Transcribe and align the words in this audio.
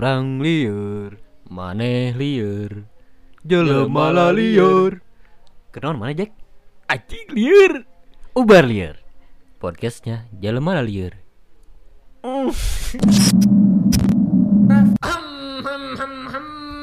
Urang 0.00 0.40
liur, 0.40 1.20
maneh 1.52 2.16
liur, 2.16 2.88
jelema 3.44 4.08
lah 4.08 4.32
liur. 4.32 5.04
Kenal 5.76 5.92
mana 6.00 6.16
Jack? 6.16 6.32
Anjing 6.88 7.28
liur. 7.36 7.84
Ubar 8.32 8.64
liur. 8.64 8.96
Podcastnya 9.60 10.24
jelema 10.32 10.80
lah 10.80 10.88
liur. 10.88 11.20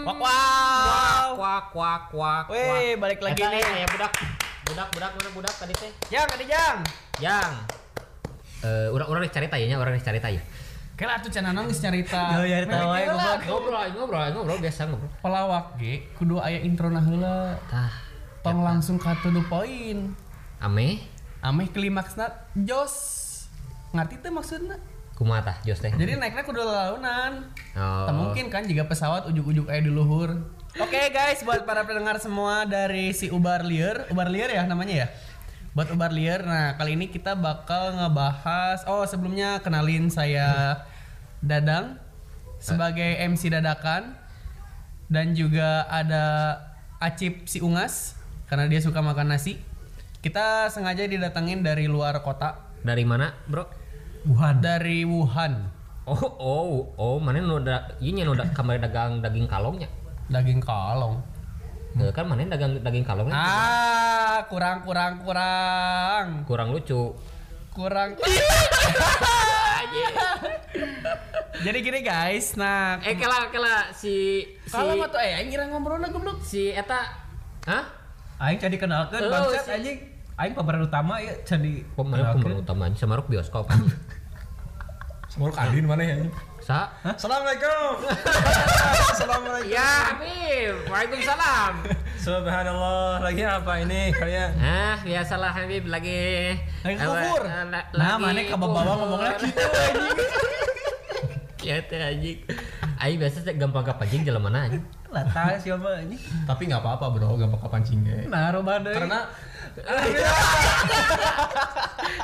Wak 0.05 0.17
wow. 0.21 1.33
Kuak 1.33 1.63
kuak 1.73 2.01
kuak. 2.13 2.45
Weh, 2.53 2.93
balik 3.01 3.25
lagi 3.25 3.41
Eta, 3.41 3.49
nih. 3.49 3.65
aya 3.65 3.87
budak. 3.97 4.13
Budak 4.69 4.87
budak 4.93 5.11
budak 5.17 5.31
budak 5.33 5.53
tadi 5.57 5.73
teh. 5.73 5.89
Jang, 6.13 6.29
ada 6.29 6.45
jang. 6.45 6.77
Yang 7.17 7.49
eh 8.61 8.93
urang 8.93 9.09
urang 9.09 9.25
rek 9.25 9.33
carita 9.33 9.57
ya 9.57 9.65
nya, 9.65 9.81
urang 9.81 9.97
rek 9.97 10.05
carita 10.05 10.29
ya. 10.29 10.45
Kela 10.97 11.21
atuh 11.21 11.29
cenah 11.29 11.53
nangis 11.53 11.77
cerita. 11.77 12.41
Oh, 12.41 12.45
ya, 12.45 12.65
tahu 12.65 12.89
aja, 12.89 13.13
goblok. 13.13 13.39
Ngobrol 13.45 13.85
ngobrol 13.93 14.27
ngobrol 14.33 14.57
biasa 14.57 14.89
ngobrol. 14.89 15.11
Pelawak 15.21 15.77
ge 15.77 16.09
kudu 16.17 16.41
aya 16.41 16.57
introna 16.65 16.97
heula. 17.05 17.53
Tah, 17.69 17.93
Tong 18.41 18.65
langsung 18.65 18.97
ka 18.97 19.13
to 19.21 19.29
the 19.29 19.45
point. 19.45 20.17
ame 20.57 21.05
Ameh 21.45 21.69
klimaksna 21.69 22.49
jos. 22.57 23.13
Ngerti 23.93 24.25
teh 24.25 24.33
maksudna? 24.33 24.81
kumaha 25.17 25.49
tah 25.49 25.57
Jos 25.65 25.81
teh? 25.81 25.89
Jadi 25.89 26.13
naiknya 26.13 26.45
kudu 26.45 26.61
launan. 26.61 27.49
Oh. 27.73 28.05
Tak 28.05 28.13
mungkin 28.13 28.45
kan 28.53 28.61
jika 28.69 28.85
pesawat 28.85 29.25
ujuk-ujuk 29.33 29.65
aya 29.65 29.81
di 29.81 29.89
luhur. 29.89 30.29
Oke 30.77 31.09
guys, 31.09 31.41
buat 31.41 31.65
para 31.65 31.89
pendengar 31.89 32.21
semua 32.21 32.61
dari 32.69 33.09
si 33.17 33.33
Ubar 33.33 33.65
Liar, 33.65 34.05
Ubar 34.13 34.29
Liar 34.29 34.53
ya 34.53 34.69
namanya 34.69 34.93
ya. 34.93 35.07
Buat 35.77 35.93
Ubar 35.93 36.09
Liar, 36.09 36.41
nah 36.41 36.73
kali 36.73 36.97
ini 36.97 37.05
kita 37.05 37.37
bakal 37.37 37.93
ngebahas. 37.93 38.81
Oh 38.89 39.05
sebelumnya 39.05 39.61
kenalin 39.61 40.09
saya 40.09 40.73
Dadang 41.37 42.01
sebagai 42.57 43.05
MC 43.21 43.53
dadakan 43.53 44.17
dan 45.05 45.37
juga 45.37 45.85
ada 45.85 46.57
Acip 46.97 47.45
si 47.45 47.61
Ungas 47.61 48.17
karena 48.49 48.65
dia 48.65 48.81
suka 48.81 49.05
makan 49.05 49.29
nasi. 49.29 49.61
Kita 50.17 50.65
sengaja 50.73 51.05
didatengin 51.05 51.61
dari 51.61 51.85
luar 51.85 52.25
kota, 52.25 52.57
Dari 52.81 53.05
mana, 53.05 53.37
Bro? 53.45 53.69
Wuhan. 54.25 54.57
Dari 54.57 55.05
Wuhan, 55.05 55.61
Oh, 56.09 56.25
oh, 56.41 56.89
oh, 56.97 57.15
mana 57.21 57.37
nu 57.37 57.61
da 57.61 57.85
ieu 58.01 58.17
nya 58.17 58.25
nu 58.25 58.33
da 58.33 58.49
kamari 58.49 58.81
dagang 58.81 59.21
daging 59.21 59.45
kalongnya. 59.45 59.93
daging 60.25 60.57
kalong. 60.57 61.21
Eh, 61.97 62.11
kan 62.11 62.23
mana 62.23 62.45
dagang 62.47 62.77
daging 62.77 63.01
kalongnya 63.01 63.33
Ah, 63.33 64.37
kurang 64.45 64.81
kurang 64.81 65.17
kurang. 65.19 66.25
kurang 66.43 66.69
lucu. 66.69 67.13
kurang 67.69 68.17
jadi 71.59 71.77
gini 71.77 71.99
guys 72.01 72.53
nah 72.53 72.97
Eh 72.99 73.13
kela 73.13 73.49
kela 73.49 73.89
si 73.91 74.41
si 74.59 74.69
Kalau 74.69 74.93
mah 74.95 75.05
tuh 75.07 75.17
eh 75.17 75.41
ngira 75.43 75.65
ngobrolna 75.67 76.09
goblok. 76.09 76.41
si 76.41 76.69
eta 76.69 77.05
Hah? 77.65 77.85
aing 78.39 78.57
jadi 78.57 78.77
kenalkan 78.77 79.17
Oh, 79.19 79.29
bangsat 79.31 79.61
si- 79.63 79.73
anjing 79.73 79.97
aing 80.35 80.53
pemeran 80.53 80.83
utama 80.83 81.17
ya 81.17 81.33
jadi 81.43 81.85
pemeran 81.91 82.37
utama 82.55 82.89
sama 82.93 83.13
Ruk 83.15 83.27
bioskop. 83.27 83.65
Semua 85.29 85.49
kadin 85.51 85.83
mana 85.83 86.01
ya? 86.01 86.17
Sa? 86.67 86.91
Assalamualaikum. 86.99 88.03
Assalamualaikum. 89.15 89.71
Ya, 89.71 89.87
Habib. 90.11 90.73
Waalaikumsalam. 90.91 91.73
Subhanallah. 92.19 93.23
Lagi 93.23 93.39
apa 93.41 93.71
ini 93.79 94.11
kalian? 94.11 94.51
Ah, 94.59 94.99
biasalah 94.99 95.55
Habib 95.55 95.87
lagi 95.87 96.51
Lagi 96.83 96.99
kubur. 96.99 97.39
eh, 97.39 97.63
nah 97.71 97.87
lagi 97.87 98.19
mana 98.19 98.39
ke 98.43 98.51
kubur. 98.51 98.83
ngomongnya 98.99 99.31
gitu 99.39 99.63
anjing 99.79 100.19
Ya 101.63 101.75
teh 101.81 101.97
anjing. 101.97 102.39
Aing 102.97 103.15
biasa 103.17 103.47
gampang 103.53 103.85
kepancing 103.85 104.27
jalan 104.27 104.43
mana 104.43 104.67
anjing. 104.67 104.83
lata 105.07 105.55
siapa 105.55 106.03
ini 106.03 106.19
Tapi 106.43 106.67
nggak 106.67 106.83
apa-apa 106.83 107.05
bro, 107.09 107.39
gak 107.39 107.47
bakal 107.47 107.71
pancing 107.71 108.03
deh. 108.03 108.27
nah 108.27 108.51
deh 108.83 108.91
Karena 108.91 109.23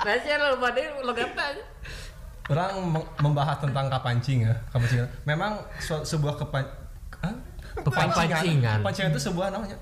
Nah, 0.04 0.16
sih 0.20 0.36
lo 0.36 0.60
lo 1.00 1.16
kata. 1.16 1.56
Orang 2.52 2.72
mem- 2.92 3.12
membahas 3.24 3.58
tentang 3.60 3.88
kapancing 3.88 4.44
ya, 4.44 4.54
kapancingan. 4.72 5.08
Memang 5.24 5.64
sebuah 5.80 6.36
kepan? 6.36 6.64
Kepancingan. 7.82 8.84
Kepancingan 8.84 9.10
itu 9.16 9.22
sebuah 9.32 9.48
namanya 9.50 9.78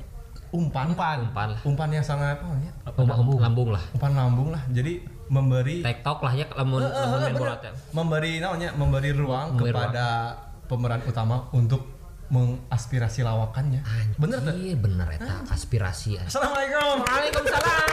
umpan. 0.52 0.92
Umpan. 0.92 1.18
Umpan 1.28 1.48
lah. 1.56 1.62
Umpan 1.64 1.90
yang 1.92 2.06
sangat 2.06 2.38
apa 2.38 2.46
namanya? 2.46 2.72
Lambung. 2.96 3.40
Lambung 3.40 3.70
lah. 3.72 3.84
Umpan 3.96 4.12
lambung 4.14 4.50
lah. 4.52 4.62
Jadi 4.70 5.02
memberi 5.32 5.80
TikTok 5.80 6.28
lah 6.28 6.34
ya 6.36 6.44
lamun 6.60 6.84
lamun 6.84 7.20
main 7.24 7.36
bola 7.40 7.56
teh. 7.64 7.72
memberi 7.96 8.44
namanya 8.44 8.76
memberi 8.76 9.16
ruang 9.16 9.56
Memberi 9.56 9.72
kepada 9.72 10.36
pemeran 10.68 11.00
utama 11.08 11.48
untuk 11.56 11.88
mengaspirasi 12.28 13.24
lawakannya. 13.24 13.80
Bener 14.20 14.44
tuh. 14.44 14.56
Iya 14.56 14.76
bener 14.76 15.08
eta 15.08 15.44
aspirasi. 15.48 16.20
Assalamualaikum. 16.20 17.04
Waalaikumsalam. 17.08 17.88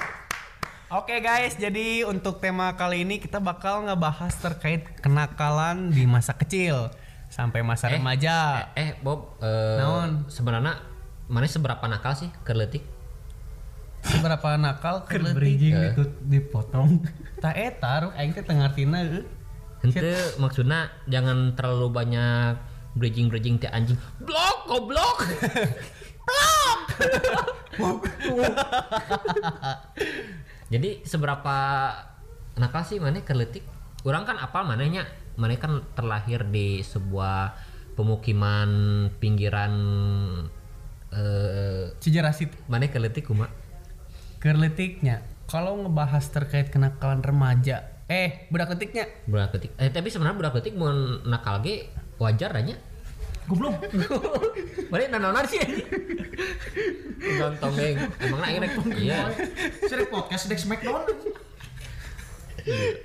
Oke 0.94 1.18
guys, 1.18 1.58
jadi 1.58 2.06
untuk 2.06 2.38
tema 2.38 2.70
kali 2.78 3.02
ini 3.02 3.18
kita 3.18 3.42
bakal 3.42 3.82
ngebahas 3.82 4.30
terkait 4.38 4.86
kenakalan 5.02 5.90
di 5.90 6.06
masa 6.06 6.38
kecil 6.38 6.86
sampai 7.26 7.66
masa 7.66 7.90
Eh, 7.90 7.98
remaja. 7.98 8.70
Eh, 8.78 8.94
Bob, 9.02 9.34
eh, 9.42 9.82
Naon? 9.82 10.30
sebenarnya 10.30 10.78
mana 11.26 11.50
seberapa 11.50 11.82
nakal 11.90 12.14
sih 12.14 12.30
kerletik? 12.46 12.86
Seberapa 14.06 14.54
nakal 14.54 15.02
kerletik? 15.10 15.74
Eh. 15.74 15.98
itu 15.98 16.06
dipotong. 16.30 17.02
Tak 17.42 17.58
eta, 17.58 18.06
ruk 18.06 18.14
aing 18.14 18.30
teh 18.30 18.46
teu 18.46 18.54
ngartina 18.54 19.02
euy. 19.02 19.26
Ente 19.82 20.14
maksudnya 20.38 20.94
jangan 21.10 21.58
terlalu 21.58 21.90
banyak 21.90 22.54
bridging 22.94 23.34
bridging 23.34 23.58
teh 23.58 23.66
anjing. 23.66 23.98
Blok, 24.22 24.70
goblok. 24.70 25.26
Jadi 30.74 31.06
seberapa 31.06 31.56
nakal 32.58 32.82
sih 32.82 32.98
mana 32.98 33.22
kerletik? 33.22 33.62
Orang 34.02 34.26
kan 34.26 34.42
apa 34.42 34.66
mananya? 34.66 35.06
Mana 35.38 35.54
kan 35.54 35.86
terlahir 35.94 36.50
di 36.50 36.82
sebuah 36.82 37.54
pemukiman 37.94 38.70
pinggiran 39.22 39.72
eh 41.14 41.94
Cijarasit 42.02 42.50
mana 42.66 42.90
kerletik 42.90 43.30
kuma? 43.30 43.46
kerletiknya. 44.44 45.24
Kalau 45.48 45.80
ngebahas 45.80 46.28
terkait 46.28 46.68
kenakalan 46.68 47.24
remaja, 47.24 48.04
eh 48.12 48.44
budak 48.52 48.76
letiknya. 48.76 49.08
Budak 49.24 49.56
ketik. 49.56 49.72
Eh 49.80 49.88
tapi 49.88 50.12
sebenarnya 50.12 50.36
budak 50.36 50.52
ketik 50.60 50.76
mau 50.76 50.92
nakal 51.24 51.64
ge 51.64 51.88
wajar 52.20 52.52
aja. 52.52 52.76
Goblok. 53.44 53.76
Balik 54.88 55.08
nanonan 55.12 55.44
sih. 55.44 55.60
Nonton 57.40 57.70
geng. 57.76 57.96
Emang 58.24 58.40
nak 58.40 58.50
rek. 58.56 58.72
Iya. 58.96 59.28
Sering 59.84 60.08
podcast 60.08 60.48
Dex 60.48 60.64
Smackdown. 60.64 61.04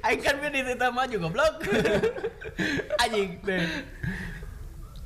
Aing 0.08 0.22
kan 0.24 0.40
biar 0.40 0.52
ditita 0.56 0.88
maju 0.96 1.16
goblok. 1.20 1.54
Anjing 3.04 3.44
teh. 3.44 3.68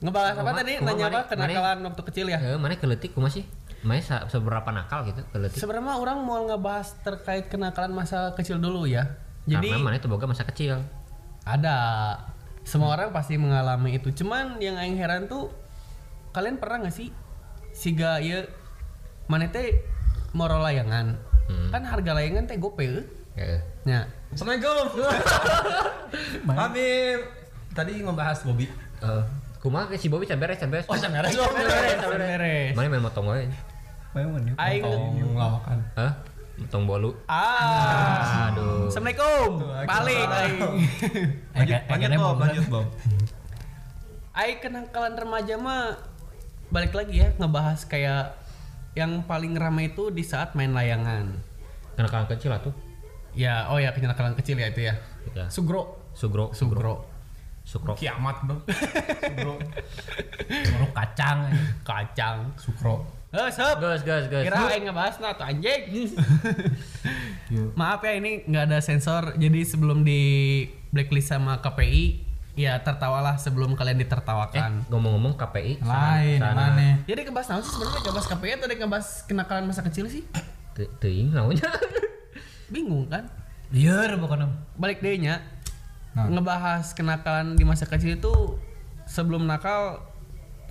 Ngebahas 0.03 0.35
apa 0.37 0.51
tadi? 0.61 0.73
Nanya 0.83 1.05
apa? 1.09 1.21
Kenakalan 1.31 1.79
waktu 1.89 2.01
kecil 2.13 2.25
ya? 2.29 2.37
Eh, 2.37 2.59
mana 2.59 2.77
keletik 2.77 3.17
kumaha 3.17 3.33
sih? 3.33 3.47
Mana 3.81 3.99
seberapa 4.29 4.69
nakal 4.69 5.09
gitu 5.09 5.25
keletik? 5.33 5.57
Sebenarnya 5.57 5.97
orang 5.97 6.21
mau 6.21 6.43
ngebahas 6.45 6.93
terkait 7.01 7.49
kenakalan 7.49 7.91
masa 7.91 8.31
kecil 8.37 8.61
dulu 8.61 8.85
ya. 8.85 9.17
Jadi 9.49 9.75
Karena 9.75 9.83
mana 9.83 9.95
itu 9.99 10.07
boga 10.07 10.29
masa 10.29 10.47
kecil. 10.47 10.79
ada 11.43 11.75
semua 12.63 12.95
orang 12.95 13.11
pasti 13.11 13.35
mengalami 13.35 13.99
itu. 13.99 14.09
Cuman 14.23 14.59
yang 14.59 14.79
aing 14.79 14.95
heran 14.95 15.27
tuh 15.27 15.51
kalian 16.33 16.57
pernah 16.57 16.87
nggak 16.87 16.95
sih 16.95 17.13
siga 17.73 18.17
ya 18.23 18.47
mana 19.27 19.51
teh 19.51 19.83
moro 20.33 20.59
layangan. 20.59 21.19
Hmm. 21.47 21.69
Kan 21.69 21.83
harga 21.85 22.11
layangan 22.15 22.47
teh 22.47 22.57
gope 22.57 22.83
euy. 22.83 23.03
Heeh. 23.33 23.59
Nya. 23.83 24.07
Assalamualaikum. 24.31 25.03
Habib 26.59 27.19
tadi 27.73 27.93
membahas 28.01 28.45
Bobby. 28.45 28.69
Eh, 29.01 29.23
kumaha 29.57 29.89
ke 29.89 29.97
si 29.97 30.07
Bobby 30.07 30.29
can 30.29 30.37
beres 30.37 30.61
can 30.61 30.69
beres. 30.69 30.85
Oh, 30.85 30.95
can 30.95 31.09
beres. 31.09 31.33
Can 31.33 31.49
beres, 31.53 31.97
can 31.97 32.09
beres. 32.13 32.29
Beres. 32.37 32.71
Mana 32.77 32.87
main 32.89 33.01
motong 33.01 33.25
wae. 33.29 33.49
Aing 34.13 34.85
Tong 34.85 35.33
lawakan. 35.33 35.79
Hah? 35.97 36.11
Motong 36.53 36.85
bolu. 36.85 37.11
ah. 37.25 38.53
Aduh. 38.53 38.85
Assalamualaikum. 38.89 39.49
Balik 39.89 40.25
aing. 40.29 40.59
Lanjut, 41.57 41.81
lanjut 41.89 42.09
Bob, 42.21 42.37
lanjut 42.41 42.65
Bob. 42.69 42.85
Aing 44.41 44.57
kenakalan 44.65 45.13
remaja 45.13 45.55
mah 45.61 45.93
balik 46.73 46.97
lagi 46.97 47.21
ya 47.21 47.29
ngebahas 47.37 47.85
kayak 47.85 48.33
yang 48.97 49.21
paling 49.29 49.53
ramai 49.53 49.93
itu 49.93 50.09
di 50.09 50.25
saat 50.25 50.57
main 50.57 50.73
layangan. 50.73 51.37
Kenakalan 51.93 52.25
kecil 52.25 52.49
lah 52.49 52.61
tuh. 52.65 52.73
Ya, 53.37 53.69
oh 53.69 53.77
ya 53.77 53.93
kenakalan 53.93 54.33
kecil 54.33 54.57
ya 54.57 54.73
itu 54.73 54.89
ya. 54.89 54.97
Ya. 55.37 55.45
Sugro. 55.53 56.01
Sugro, 56.17 56.49
Sugro. 56.53 57.05
Sukro. 57.61 57.93
Kiamat 57.93 58.41
bro. 58.43 58.57
Bro. 59.37 59.55
Sugro 60.49 60.85
kacang. 60.97 61.47
Kacang. 61.85 62.51
Sukro. 62.59 63.05
Eh, 63.33 63.49
sep. 63.49 63.81
Gas, 63.81 64.05
gas, 64.05 64.29
gas. 64.29 64.43
Kira 64.45 64.57
aing 64.69 64.85
ngebahas 64.85 65.17
nah 65.17 65.33
tuh 65.33 65.41
anjing. 65.41 66.13
Maaf 67.79 68.01
ya 68.01 68.13
ini 68.13 68.45
nggak 68.45 68.63
ada 68.63 68.77
sensor. 68.77 69.33
Jadi 69.35 69.65
sebelum 69.65 70.05
di 70.05 70.21
blacklist 70.89 71.33
sama 71.33 71.57
KPI 71.57 72.21
ya 72.53 72.77
tertawalah 72.77 73.35
sebelum 73.35 73.73
kalian 73.73 73.97
Eh, 73.97 74.05
ditertawakan. 74.05 74.85
ngomong-ngomong 74.85 75.33
KPI 75.33 75.81
Lain 75.81 76.37
mana? 76.37 77.01
Jadi 77.03 77.25
ngebahas 77.25 77.47
naon 77.49 77.63
sih 77.65 77.73
sebenarnya 77.73 77.99
ngebahas 78.03 78.27
KPI 78.29 78.51
atau 78.53 78.67
ngebahas 78.69 79.07
kenakalan 79.25 79.63
masa 79.65 79.81
kecil 79.81 80.05
sih? 80.05 80.21
Te- 80.71 80.93
teuing 81.01 81.33
namanya. 81.33 81.73
Bingung 82.69 83.09
kan? 83.09 83.25
Liar 83.73 84.13
pokoknya. 84.15 84.45
Balik 84.77 85.01
deh 85.01 85.17
nya. 85.17 85.41
Nah. 86.13 86.29
Ngebahas 86.29 86.93
kenakalan 86.93 87.57
di 87.57 87.65
masa 87.65 87.89
kecil 87.89 88.13
itu 88.13 88.61
sebelum 89.09 89.49
nakal 89.49 90.12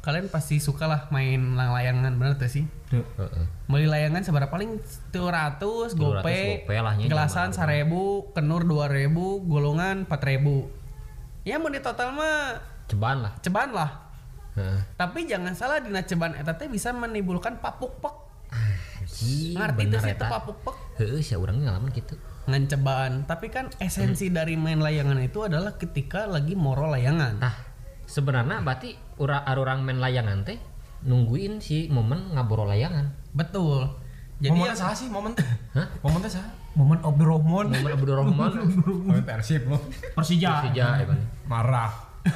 kalian 0.02 0.26
pasti 0.26 0.58
suka 0.58 0.84
lah 0.84 1.06
main 1.08 1.54
lang-layangan 1.54 2.10
bener 2.12 2.34
tuh 2.34 2.50
sih? 2.50 2.66
Tuh. 2.88 3.06
Heeh. 3.16 3.46
Beli 3.64 3.86
layangan 3.86 4.20
seberapa 4.20 4.46
paling 4.48 4.82
200, 5.08 5.94
200 5.94 5.94
gope, 5.94 6.26
gope 6.60 6.74
lah 6.74 6.92
nya, 6.92 7.06
gelasan 7.06 7.50
1000, 7.50 7.86
kenur 8.30 8.62
2000, 8.62 9.08
golongan 9.42 10.04
4000. 10.04 10.66
Ya 11.42 11.56
mau 11.56 11.66
di 11.66 11.78
total 11.78 12.12
mah 12.12 12.58
Cobaan 12.84 13.18
lah. 13.20 13.32
ceban 13.38 13.70
lah. 13.70 13.90
Heeh. 14.52 14.78
Tapi 14.92 15.24
jangan 15.24 15.54
salah 15.54 15.78
dina 15.78 16.02
ceban 16.02 16.34
eta 16.34 16.52
teh 16.52 16.66
bisa 16.66 16.90
menimbulkan 16.90 17.56
papuk-pek. 17.56 18.14
Anjing, 18.98 19.54
Ngerti 19.54 19.82
tuh 19.88 20.00
sih 20.00 20.12
eta. 20.12 20.18
itu 20.18 20.24
papuk-pek? 20.28 20.76
Heeh, 20.98 21.20
sia 21.20 21.36
urang 21.36 21.58
ngalaman 21.58 21.88
gitu. 21.90 22.14
Ngan 22.44 22.62
cebaan. 22.66 23.12
Tapi 23.24 23.48
kan 23.48 23.70
esensi 23.78 24.28
Hmm. 24.28 24.36
dari 24.36 24.54
main 24.56 24.78
layangan 24.78 25.18
itu 25.18 25.40
adalah 25.40 25.74
ketika 25.74 26.26
lagi 26.26 26.52
moro 26.52 26.86
layangan. 26.86 27.38
Tah, 27.38 27.54
sebenarnya 28.12 28.60
berarti 28.60 28.92
ura 29.16 29.40
arurang 29.48 29.80
main 29.80 29.96
layangan 29.96 30.44
teh 30.44 30.60
nungguin 31.08 31.64
si 31.64 31.88
momen 31.88 32.36
ngaboro 32.36 32.68
layangan. 32.68 33.08
Betul. 33.32 33.88
Jadi 34.42 34.52
Momennya 34.52 34.76
ya, 34.76 34.80
saha 34.84 34.94
sih 34.94 35.08
momen? 35.08 35.32
Hah? 35.72 35.86
Momen 36.04 36.20
teh 36.20 36.32
saha? 36.36 36.50
Momen 36.76 36.98
Abdurrahman 37.00 37.66
Momen 37.72 37.92
Abdurrahman 37.94 38.50
Momen 39.08 39.24
Persib 39.24 39.64
lo. 39.64 39.80
Persija. 40.12 40.68
Persija 40.68 40.86
ya. 41.00 41.06
Marah. 41.48 42.12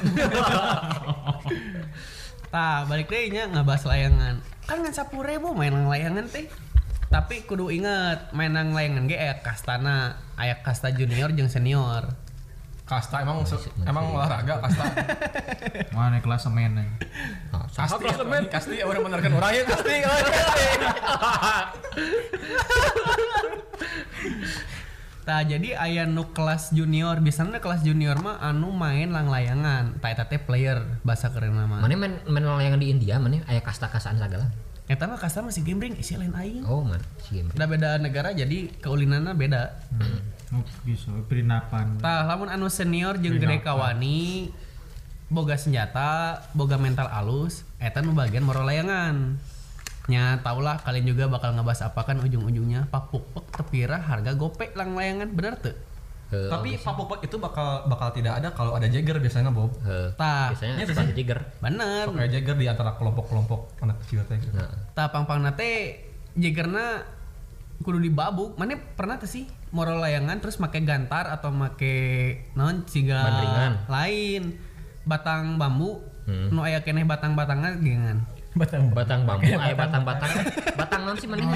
tah 2.53 2.83
balik 2.87 3.11
deh 3.11 3.29
nya 3.29 3.45
ngebahas 3.45 3.85
layangan. 3.85 4.35
Kan 4.65 4.81
ngan 4.81 4.93
10 4.97 5.13
ribu 5.29 5.53
main 5.53 5.77
layangan 5.85 6.25
teh. 6.25 6.49
Tapi 7.07 7.45
kudu 7.47 7.71
inget 7.71 8.33
main 8.35 8.51
layangan 8.51 9.07
ge 9.07 9.15
aya 9.15 9.39
kastana, 9.39 10.19
aya 10.35 10.59
kasta 10.59 10.91
junior 10.91 11.31
jeung 11.31 11.47
senior. 11.47 12.26
Kasta 12.87 13.19
emang 13.19 13.43
emang 13.83 14.15
olahraga 14.15 14.63
kasta. 14.63 14.87
Mana 15.95 16.23
kelas 16.23 16.47
semen 16.47 16.79
Ah, 17.51 17.67
saha 17.67 17.83
Kasti 17.83 18.07
klasemen? 18.07 18.43
Kasti 18.47 18.79
orang 18.79 19.03
benerkan 19.03 19.35
orang 19.35 19.51
ya 19.59 19.63
kasti. 19.67 19.95
Tah 25.27 25.43
jadi 25.43 25.75
aya 25.75 26.07
nu 26.07 26.31
kelas 26.31 26.71
junior, 26.71 27.19
biasanya 27.19 27.59
kelas 27.59 27.83
junior 27.83 28.15
mah 28.23 28.39
anu 28.39 28.71
main 28.71 29.11
lang 29.11 29.27
layangan. 29.27 29.99
Tah 29.99 30.15
eta 30.15 30.23
teh 30.31 30.39
player 30.39 30.79
bahasa 31.03 31.27
keren 31.35 31.51
mah. 31.51 31.67
Mana 31.83 31.99
main 31.99 32.23
main 32.23 32.47
layangan 32.47 32.79
di 32.79 32.87
India, 32.87 33.19
mana 33.19 33.43
aya 33.51 33.59
kasta-kastaan 33.59 34.15
segala. 34.15 34.47
Eta 34.87 35.03
mah 35.03 35.19
kasta 35.19 35.43
masih 35.43 35.67
gambring 35.67 35.99
isi 35.99 36.15
lain 36.15 36.31
aing. 36.31 36.63
Oh, 36.63 36.79
man, 36.79 37.03
si 37.19 37.43
game. 37.43 37.51
Udah 37.51 37.67
beda 37.67 37.99
negara 37.99 38.31
jadi 38.31 38.71
keulinannya 38.79 39.35
beda. 39.35 39.83
Oh, 39.99 40.15
bisa 40.87 41.11
perinapan. 41.27 41.99
Tah 41.99 42.23
lamun 42.23 42.47
anu 42.47 42.71
senior 42.71 43.19
jeung 43.19 43.35
gede 43.35 43.59
kawani 43.59 44.47
boga 45.27 45.59
senjata, 45.59 46.39
boga 46.55 46.79
mental 46.79 47.11
alus, 47.11 47.67
eta 47.83 47.99
nu 47.99 48.15
bagian 48.15 48.47
moro 48.47 48.63
layangan. 48.63 49.35
Nya 50.07 50.39
taulah 50.39 50.79
kalian 50.79 51.03
juga 51.03 51.27
bakal 51.27 51.51
ngebahas 51.51 51.91
apa 51.91 51.99
kan 52.07 52.23
ujung-ujungnya 52.23 52.87
papuk-pek 52.87 53.59
tepira 53.59 53.99
harga 53.99 54.31
gope 54.39 54.71
lang 54.71 54.95
layangan 54.95 55.27
bener 55.35 55.59
tuh. 55.59 55.75
Heuh, 56.27 56.51
Tapi 56.51 56.75
papuk 56.79 57.23
itu 57.23 57.39
bakal 57.39 57.87
bakal 57.87 58.11
tidak 58.11 58.39
ada 58.39 58.51
kalau 58.51 58.75
ada 58.75 58.87
Jagger 58.87 59.15
biasanya 59.19 59.47
Bob. 59.51 59.71
Tah, 60.19 60.51
Biasanya 60.51 60.83
suka 60.83 61.03
biasanya. 61.07 61.15
Tiger. 61.15 61.39
bener. 61.63 62.05
Kayak 62.11 62.31
Jagger 62.35 62.55
di 62.59 62.67
antara 62.67 62.91
kelompok-kelompok 62.99 63.79
anak 63.79 63.99
kecil 64.03 64.23
teh. 64.27 64.35
gitu. 64.39 64.51
Nah, 64.55 64.67
Tah 64.91 65.07
pang-pangna 65.07 65.55
teh 65.55 66.03
jegerna 66.35 67.03
kudu 67.79 67.99
dibabuk. 67.99 68.59
Mana 68.59 68.75
pernah 68.75 69.15
tuh 69.19 69.27
sih 69.27 69.47
moro 69.69 69.99
layangan 69.99 70.39
terus 70.39 70.57
make 70.57 70.79
gantar 70.81 71.27
atau 71.27 71.51
make 71.51 72.47
non 72.55 72.87
ciga 72.87 73.27
lain 73.87 74.55
batang 75.03 75.55
bambu 75.55 76.01
Hmm. 76.27 76.51
nu 76.51 76.59
aya 76.59 76.83
keneh 76.83 77.07
batang-batangnya 77.07 77.79
gengan. 77.79 78.19
Batang. 78.51 78.91
batang 78.91 79.23
bambu, 79.23 79.47
aya 79.47 79.71
batang-batang. 79.71 80.27
Batang 80.75 81.01
non 81.07 81.15
sih 81.15 81.23
mana? 81.23 81.47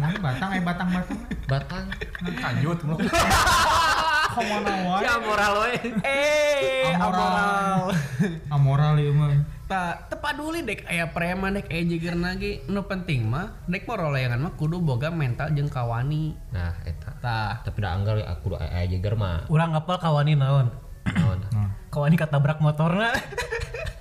Mana 0.00 0.16
batang 0.16 0.48
eh 0.56 0.62
batang 0.64 0.88
batang. 0.88 1.18
Batang. 1.44 1.84
Kanjut 2.40 2.78
lo. 2.88 2.96
Ke 2.96 4.40
mana 4.48 4.72
wae? 4.88 5.04
Ya 5.04 5.14
moral 5.20 5.52
we. 5.60 5.72
Eh, 6.00 6.96
Amoral. 6.96 7.92
Amoral 8.48 8.94
ieu 8.96 9.12
mah. 9.12 9.44
Tak 9.64 10.12
tepaduli 10.12 10.60
dek 10.60 10.84
aya 10.84 11.08
preman 11.08 11.56
dek 11.56 11.72
aya 11.72 11.82
jegerna 11.82 12.36
ge 12.36 12.60
nu 12.66 12.84
penting 12.84 13.24
mah 13.24 13.64
dek 13.64 13.88
moro 13.88 14.12
layangan 14.12 14.36
mah 14.38 14.52
kudu 14.54 14.76
boga 14.78 15.08
mental 15.08 15.48
jeung 15.50 15.72
kawani. 15.72 16.36
Nah, 16.52 16.76
eta. 16.84 17.16
Tah, 17.16 17.64
Tapi 17.64 17.80
da 17.80 17.96
anggar 17.96 18.20
aku 18.20 18.52
udah 18.52 18.60
aya 18.60 18.84
Jagger 18.86 19.16
mah. 19.16 19.48
Urang 19.48 19.72
apal 19.72 19.96
kawani 19.96 20.36
naon? 20.36 20.68
Naon? 21.08 21.40
Kawani 21.92 22.18
katabrak 22.18 22.58
motorna. 22.58 23.14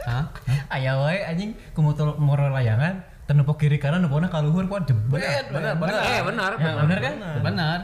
hah? 0.04 0.25
Aya 0.75 1.00
wae 1.00 1.24
anjing 1.24 1.56
ku 1.71 1.80
motor 1.80 2.18
moro 2.18 2.50
layangan 2.50 3.00
tenepok 3.24 3.56
kiri 3.56 3.77
kanan 3.77 4.04
nepona 4.04 4.27
ka 4.27 4.44
luhur 4.44 4.68
kuat 4.68 4.83
jebret. 4.83 5.48
Bener, 5.48 5.80
bener. 5.80 6.01
Eh, 6.01 6.21
benar, 6.25 6.51
Ya, 6.57 6.71
benar. 6.75 6.98
kan? 7.00 7.16
Benar. 7.39 7.77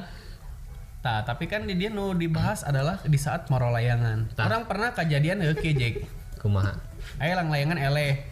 Tah, 0.99 1.23
tapi 1.23 1.47
kan 1.47 1.63
di 1.63 1.79
dia 1.79 1.87
nu 1.87 2.11
dibahas 2.11 2.67
adalah 2.67 2.99
di 2.99 3.15
saat 3.15 3.47
moro 3.47 3.71
layangan. 3.71 4.35
Orang 4.35 4.67
pernah 4.67 4.91
kejadian 4.91 5.39
heuh 5.39 5.55
kieu 5.55 5.71
Jek. 5.71 6.18
Kumaha? 6.39 6.73
Aya 7.19 7.35
lang 7.35 7.51
layangan 7.51 7.75
eleh. 7.77 8.23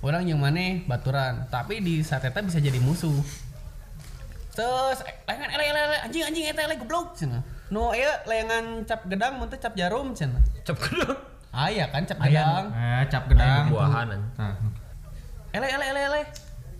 Orang 0.00 0.22
yang 0.22 0.38
maneh 0.38 0.86
baturan, 0.86 1.50
tapi 1.50 1.82
di 1.82 1.98
saat 2.00 2.22
eta 2.22 2.38
bisa 2.38 2.62
jadi 2.62 2.78
musuh. 2.78 3.16
Terus 4.54 5.02
layangan 5.26 5.50
eleh 5.52 5.66
eleh 5.68 5.82
eleh 5.82 5.98
anjing 6.06 6.22
anjing 6.24 6.44
eta 6.46 6.62
eleh 6.64 6.78
goblok 6.78 7.12
cenah. 7.12 7.42
Nu 7.68 7.90
aya 7.90 8.22
layangan 8.24 8.86
cap 8.86 9.02
gedang 9.10 9.42
mun 9.42 9.50
teh 9.50 9.58
cap 9.58 9.74
jarum 9.74 10.14
cenah. 10.14 10.40
Cep 10.62 10.78
kedong. 10.78 11.18
Aya 11.50 11.90
kan 11.90 12.06
cap 12.06 12.22
gedang. 12.22 12.70
eh 12.70 13.04
cap 13.10 13.24
gedang. 13.26 13.68
Buahan. 13.68 14.06
an. 14.14 14.22
Nah, 14.38 14.54
Eleh 15.56 15.70
eleh 15.72 15.86
eleh 15.90 16.02
eleh. 16.12 16.24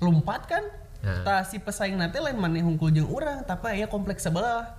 Lompat 0.01 0.45
kan? 0.47 0.65
Tah 1.07 1.47
si 1.47 1.63
pesaing 1.63 1.95
nanti 1.95 2.19
lain 2.19 2.35
maneh 2.35 2.67
hungkul 2.67 2.91
jeung 2.91 3.07
urang, 3.07 3.47
tapi 3.47 3.79
aya 3.79 3.87
kompleks 3.87 4.27
sebelah. 4.27 4.75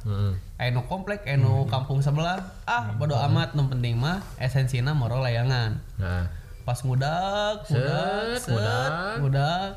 Aya 0.60 0.70
nu 0.76 0.84
komplek, 0.84 1.24
aya 1.24 1.40
nu 1.40 1.64
kampung 1.72 2.04
sebelah. 2.04 2.44
Ah, 2.68 2.92
bodo 3.00 3.16
amat, 3.16 3.56
nu 3.56 3.64
penting 3.72 3.96
mah 3.96 4.20
esensina 4.36 4.92
moro 4.92 5.24
layangan. 5.24 5.80
Nah, 5.96 6.28
Pas 6.68 6.84
ngudak, 6.84 7.64
ngudak, 7.72 8.44
Set, 8.44 8.52
ngudak. 8.52 8.92
ngudak. 9.24 9.72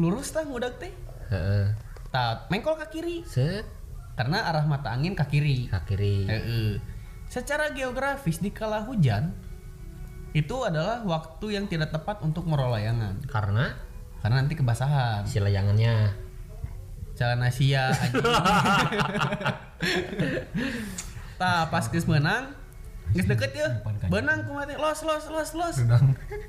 Lurus 0.00 0.32
tah 0.32 0.40
ngudak 0.48 0.80
teh. 0.80 0.92
heeh. 1.28 1.68
Tah, 2.08 2.48
mengkol 2.48 2.80
ke 2.80 2.86
kiri 2.96 3.20
Set 3.28 3.68
karena 4.16 4.48
arah 4.48 4.64
mata 4.64 4.88
angin 4.88 5.12
ke 5.12 5.24
kiri. 5.28 5.68
ke 5.68 5.80
kiri. 5.92 6.24
Heeh. 6.24 6.70
Secara 7.28 7.76
geografis 7.76 8.40
di 8.40 8.48
kala 8.48 8.88
hujan 8.88 9.36
itu 10.32 10.56
adalah 10.64 11.04
waktu 11.04 11.60
yang 11.60 11.68
tidak 11.68 11.92
tepat 11.92 12.20
untuk 12.20 12.44
moro 12.44 12.68
layangan 12.68 13.20
Karena 13.28 13.72
karena 14.26 14.42
nanti 14.42 14.58
kebasahan. 14.58 15.22
si 15.22 15.38
layangannya 15.38 16.10
Jalan 17.14 17.46
Asia 17.46 17.94
anjing. 17.94 18.26
Tah 21.40 21.70
pas 21.70 21.86
geus 21.86 22.10
menang 22.10 22.50
geus 23.14 23.30
deket 23.30 23.54
ya. 23.54 23.70
Benang 24.10 24.42
kumaha 24.50 24.66
teh 24.66 24.74
los 24.74 24.98
los 25.06 25.30
los 25.30 25.50
los. 25.54 25.76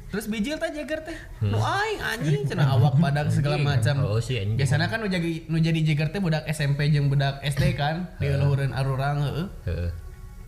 Terus 0.09 0.25
bijil 0.25 0.57
teh 0.57 0.73
jeger 0.73 1.05
teh. 1.05 1.13
Nu 1.45 1.61
aing 1.61 2.01
anjing 2.01 2.49
cenah 2.49 2.65
awak 2.65 2.97
badak 2.97 3.29
segala 3.29 3.61
macam. 3.61 4.09
Oh. 4.09 4.17
Biasanya 4.57 4.89
kan 4.89 5.05
nu 5.05 5.07
jadi 5.07 5.45
nu 5.45 5.61
jadi 5.61 5.77
jeger 5.85 6.09
teh 6.09 6.17
budak 6.17 6.49
SMP 6.49 6.89
jeung 6.89 7.13
budak 7.13 7.45
SD 7.45 7.77
kan. 7.77 8.17
Di 8.17 8.33
luhureun 8.33 8.73
arurang 8.73 9.21
heeh. 9.21 9.47
Heeh. 9.69 9.89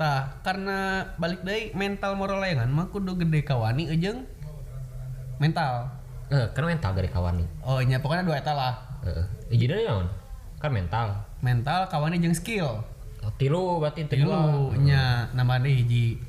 Tah, 0.01 0.41
karena 0.41 1.13
balik 1.21 1.45
deui 1.45 1.77
mental 1.77 2.17
moro 2.17 2.41
layangan 2.41 2.74
mah 2.74 2.89
kudu 2.89 3.21
gede 3.21 3.45
kawani 3.45 3.86
jeung 4.01 4.25
mental. 5.38 5.99
Eh, 6.29 6.45
kan 6.53 6.63
mental 6.65 6.93
dari 6.93 7.09
kawan 7.09 7.41
nih. 7.41 7.48
Oh 7.65 7.81
nya 7.81 7.98
pokoknya 7.98 8.21
dua 8.21 8.38
eta 8.38 8.53
lah. 8.53 8.74
Heeh. 9.01 9.25
Ijina 9.50 9.81
naon? 9.81 10.05
Kan 10.62 10.69
mental. 10.69 11.25
Mental 11.41 11.89
kawani 11.89 12.21
jeung 12.21 12.38
skill. 12.38 12.86
Oh, 13.19 13.31
tilu 13.36 13.81
berarti 13.81 14.05
Tilu 14.07 14.29
tilu. 14.29 14.77
nya 14.86 15.27
nama 15.33 15.57
deh 15.57 15.74
hiji. 15.74 16.21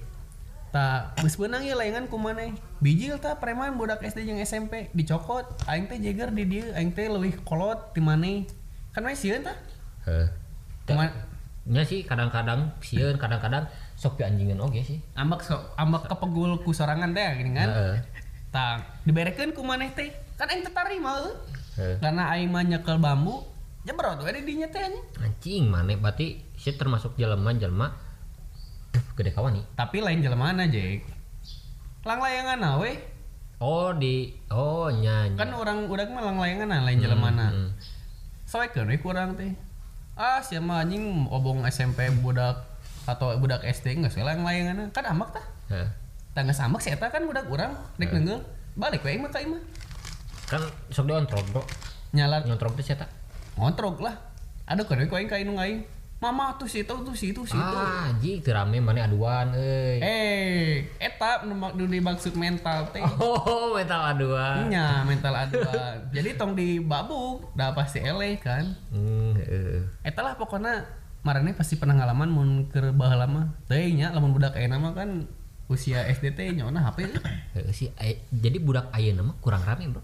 Ta 0.73 1.12
geus 1.21 1.37
beunang 1.37 1.66
ye 1.66 1.76
layangan 1.76 2.09
ku 2.09 2.16
maneh. 2.16 2.57
Bijil 2.80 3.21
ta 3.21 3.37
preman 3.37 3.76
budak 3.76 4.00
SD 4.00 4.25
jeung 4.25 4.40
SMP 4.40 4.88
dicokot. 4.97 5.69
Aing 5.69 5.85
teh 5.85 6.00
jeger 6.00 6.33
di 6.33 6.49
dieu, 6.49 6.73
aing 6.73 6.97
teh 6.97 7.11
leuwih 7.11 7.37
kolot 7.45 7.92
ti 7.92 8.00
maneh. 8.00 8.49
Kan 8.97 9.04
we 9.04 9.12
sieun 9.12 9.45
ta? 9.45 9.52
Heeh. 10.09 10.26
Kumaha 10.88 11.28
Nya 11.71 11.85
sih 11.85 12.02
kadang-kadang 12.02 12.73
sieun, 12.80 13.21
kadang-kadang 13.21 13.69
sok 13.95 14.16
pi 14.16 14.25
anjingan 14.25 14.64
oge 14.64 14.80
sih. 14.80 14.99
ambek 15.12 15.45
so, 15.45 15.61
ambek 15.76 16.09
kepegul 16.09 16.57
ku 16.64 16.73
sorangan 16.73 17.12
teh 17.12 17.23
gini 17.37 17.52
kan. 17.52 17.69
Heeh. 17.69 17.97
Tah, 18.50 18.83
diberekeun 19.07 19.54
ku 19.54 19.62
maneh 19.62 19.95
teh. 19.95 20.11
Kan 20.35 20.50
aing 20.50 20.66
tarima 20.66 21.23
heuh. 21.23 21.35
Heeh. 21.78 21.97
Karena 22.02 22.35
aing 22.35 22.50
mah 22.50 22.66
nyekel 22.66 22.99
bambu, 22.99 23.47
jebrot 23.87 24.19
we 24.26 24.30
di 24.35 24.42
dinya 24.42 24.66
teh 24.66 24.83
anjing. 25.23 25.71
Maneh 25.71 25.95
berarti 25.95 26.42
sih 26.59 26.75
termasuk 26.75 27.14
jelema-jelema 27.14 28.11
gede 29.14 29.30
kawani 29.30 29.62
Tapi 29.78 30.02
lain 30.02 30.19
jelemana, 30.19 30.66
Jek. 30.66 31.07
Lang 32.02 32.19
layangan 32.19 32.80
we. 32.83 32.99
oh 33.61 33.92
di 33.92 34.33
oh 34.49 34.88
nyanyi 34.88 35.37
Kan 35.37 35.52
orang 35.52 35.85
udah 35.85 36.09
mah 36.09 36.25
lang 36.25 36.40
layangan 36.40 36.80
lain 36.80 36.99
jelemana. 36.99 37.52
hmm. 37.52 37.71
Soalnya 38.49 38.99
kurang 38.99 39.37
teh. 39.37 39.52
Ah, 40.16 40.42
siapa 40.42 40.80
anjing 40.80 41.28
obong 41.30 41.62
SMP 41.71 42.09
budak 42.19 42.66
atau 43.04 43.37
budak 43.38 43.62
SD 43.62 44.00
nggak 44.00 44.12
lang 44.21 44.42
layangan 44.42 44.90
kan 44.90 45.04
amak 45.07 45.38
tah. 45.38 45.47
Tangga 46.30 46.54
samak 46.54 46.78
sih 46.78 46.94
kan 46.94 47.22
budak 47.26 47.50
urang 47.50 47.75
rek 47.99 48.10
nengeul. 48.10 48.38
Balik 48.75 49.02
we 49.02 49.18
mah 49.18 49.28
ka 49.28 49.42
imah. 49.42 49.58
kan 50.46 50.62
sok 50.90 51.06
diontrog 51.06 51.46
bro 51.50 51.62
Nyala 52.10 52.42
ngontrog 52.42 52.75
teh 52.75 52.82
siapa 52.82 53.06
ngontrog 53.54 53.99
lah. 53.99 54.14
Aduh 54.64 54.82
kan 54.82 54.99
we 54.99 55.26
ka 55.26 55.37
inu 55.37 55.54
aing. 55.54 55.82
Mama 56.20 56.52
tuh 56.54 56.68
situ 56.68 56.92
tuh 56.92 57.16
situ 57.16 57.40
situ. 57.42 57.56
ah 57.56 58.12
ji 58.20 58.44
teu 58.44 58.52
rame 58.52 58.76
mana 58.76 59.08
aduan 59.08 59.56
euy 59.56 60.04
Eh, 60.04 60.84
eta 61.00 61.49
nu 61.49 61.56
mak- 61.56 61.72
nu 61.72 61.88
dimaksud 61.88 62.37
mental 62.37 62.92
teh. 62.92 63.00
oh 63.25 63.72
metal 63.72 64.04
aduan 64.04 64.68
Nya 64.68 65.00
mental 65.02 65.32
aduan. 65.32 65.96
Jadi 66.12 66.37
tong 66.37 66.52
di 66.52 66.76
babuk, 66.76 67.56
dah 67.56 67.72
pasti 67.72 68.04
eleh 68.04 68.37
kan. 68.37 68.68
hmm 68.92 69.32
heeh. 69.32 69.80
Eta 70.04 70.20
lah 70.20 70.37
pokoknya 70.37 70.84
marane 71.25 71.56
pasti 71.56 71.80
pernah 71.80 71.96
ngalaman 71.96 72.28
mun 72.28 72.50
keur 72.68 72.92
baheula 72.92 73.25
mah. 73.25 73.46
Teh 73.64 73.88
nya 73.88 74.12
lamun 74.12 74.37
budak 74.37 74.60
ayeuna 74.60 74.76
mah 74.76 74.92
kan 74.92 75.25
usia 75.71 76.03
SD 76.05 76.35
teh 76.35 76.50
nyona 76.50 76.83
HP. 76.83 77.07
Heeh 77.55 77.71
sih 77.71 77.89
ay- 77.97 78.21
jadi 78.29 78.59
budak 78.59 78.91
ayeuna 78.91 79.23
mah 79.23 79.37
kurang 79.39 79.62
rame 79.62 79.87
bro 79.89 80.03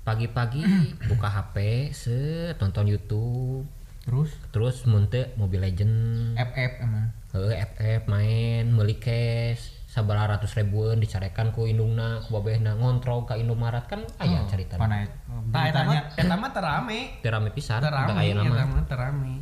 pagi-pagi 0.00 0.64
buka 1.12 1.28
HP 1.28 1.56
set 1.92 2.56
nonton 2.56 2.88
YouTube 2.88 3.68
Terus 4.00 4.32
terus 4.48 4.76
munte 4.88 5.36
Mobile 5.36 5.68
Legend 5.68 5.94
FF 6.34 6.72
emang. 6.80 7.12
Heeh, 7.30 7.52
FF 7.68 8.08
main 8.08 8.64
meuli 8.66 8.96
cash 8.96 9.76
sabaraha 9.86 10.34
ratus 10.34 10.56
ribuan 10.56 10.98
dicarekan 10.98 11.52
ku 11.52 11.68
indungna 11.68 12.24
ku 12.24 12.32
babehna 12.32 12.74
ngontrol 12.74 13.28
ka 13.28 13.36
Indomaret 13.36 13.84
kan 13.86 14.00
aya 14.16 14.40
carita 14.48 14.80
Panai. 14.80 15.04
Tah 15.52 15.62
eta 15.68 15.84
mah 15.84 15.94
Beritanya 15.94 16.00
eta 16.16 16.34
mah 16.34 16.50
terame. 16.50 17.00
Teu 17.20 17.28
rame 17.28 17.50
pisan 17.52 17.84
budak 17.84 17.92
Terame, 18.08 18.24
eta 18.32 18.64
mah 18.66 18.86
terame. 18.88 19.34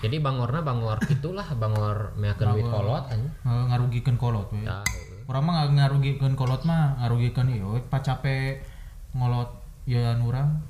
Jadi 0.00 0.16
bangorna 0.18 0.64
bangor 0.64 0.98
itulah 1.14 1.46
bangor 1.56 2.16
meakeun 2.16 2.56
duit 2.56 2.66
kolot 2.66 3.04
anjing 3.12 3.28
eh, 3.28 3.64
ngarugikeun 3.68 4.16
kolot 4.16 4.48
we. 4.52 4.64
Heeh. 4.64 5.28
Urang 5.28 5.44
mah 5.46 5.52
nggak 5.62 5.70
ngarugikeun 5.76 6.34
kolot 6.34 6.62
mah 6.64 6.98
ngarugikeun 7.04 7.48
ieu 7.52 7.76
we, 7.76 7.80
pacape 7.84 8.64
ngolot 9.12 9.60
ya 9.84 10.16
urang 10.22 10.64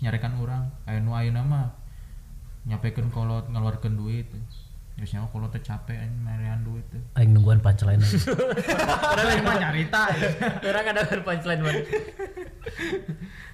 nyarekan 0.00 0.38
urang 0.38 0.68
aya 0.84 1.00
nu 1.00 1.16
ayeuna 1.16 1.42
mah 1.42 1.66
nyapekeun 2.66 3.10
kolot 3.10 3.48
ngeluarkeun 3.50 3.96
duit 3.96 4.28
biasanya 4.96 5.28
mah 5.28 5.30
kolot 5.34 5.50
teh 5.52 5.60
capek 5.60 5.96
anjing 5.96 6.22
marean 6.24 6.60
duit 6.64 6.84
teh 6.88 7.02
Aing 7.20 7.36
nungguan 7.36 7.60
punchline 7.60 8.00
lagi. 8.00 8.16
Padahal 9.12 9.44
mah 9.44 9.56
nyarita 9.60 10.02
Orang 10.64 10.84
ada 10.88 11.02
punchline 11.20 11.60
man. 11.60 11.76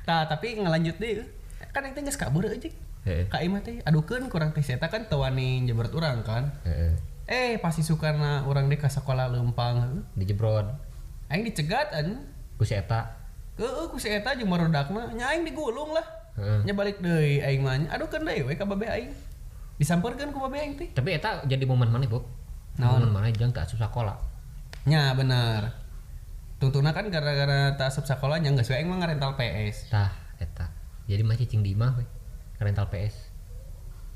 Tah 0.07 0.23
tapi 0.31 0.55
ngelanjut 0.63 1.03
deh. 1.03 1.27
Kan 1.75 1.91
itu 1.91 1.99
geus 1.99 2.15
kabur 2.15 2.47
aja. 2.47 2.71
Heeh. 3.03 3.27
Ka 3.27 3.43
imah 3.43 3.67
teh 3.67 3.83
adukeun 3.83 4.31
kurang 4.31 4.55
teh 4.55 4.63
eta 4.63 4.87
kan 4.87 5.11
teu 5.11 5.27
wani 5.27 5.67
jebret 5.67 5.91
urang 5.91 6.23
kan. 6.23 6.55
Heeh. 6.63 6.95
Eh 7.27 7.53
pasti 7.59 7.83
sukarna 7.83 8.47
urang 8.47 8.71
deh 8.71 8.79
ka 8.79 8.87
sekolah 8.87 9.27
leumpang. 9.31 10.07
Dijebrod. 10.15 10.71
Aing 11.27 11.43
dicegat 11.43 11.91
an. 11.91 12.31
Ku 12.55 12.63
si 12.63 12.79
eta. 12.79 13.19
Heeh 13.59 13.91
ku 13.91 13.99
si 13.99 14.07
eta 14.07 14.39
jeung 14.39 14.51
barodakna 14.51 15.11
nya 15.11 15.35
aing 15.35 15.43
digulung 15.43 15.91
lah. 15.91 16.07
Heeh. 16.39 16.63
Nya 16.63 16.73
balik 16.79 17.03
deui 17.03 17.43
aing 17.43 17.63
mah. 17.67 17.75
Adukeun 17.91 18.23
deui 18.23 18.47
we 18.47 18.55
ka 18.55 18.63
babe 18.63 18.87
aing. 18.87 19.11
Disampeurkeun 19.83 20.31
ku 20.31 20.39
babe 20.39 20.63
aing 20.63 20.79
teh. 20.79 20.95
Tapi 20.95 21.19
eta 21.19 21.43
jadi 21.43 21.67
momen 21.67 21.91
mana, 21.91 22.07
Bu? 22.07 22.23
Naon? 22.79 23.03
Momen 23.03 23.11
mana 23.11 23.29
jeung 23.35 23.51
tak 23.51 23.67
asup 23.67 23.83
sekolah. 23.83 24.15
Nya 24.87 25.11
bener. 25.19 25.75
Tuntuna 26.63 26.95
kan 26.95 27.11
gara-gara 27.11 27.75
tak 27.75 27.91
asup 27.91 28.07
sekolah 28.07 28.39
nya 28.39 28.55
geus 28.55 28.71
we 28.71 28.79
aing 28.79 28.87
mah 28.87 29.03
ngarental 29.03 29.35
PS. 29.35 29.91
Tah, 29.91 30.15
eta. 30.39 30.71
Jadi 31.11 31.27
mah 31.27 31.35
cicing 31.35 31.67
di 31.67 31.75
imah 31.75 31.99
we. 31.99 32.07
Rental 32.63 32.87
PS. 32.89 33.15